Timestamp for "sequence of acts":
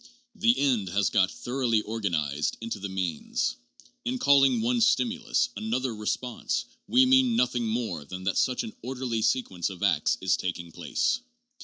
9.21-10.17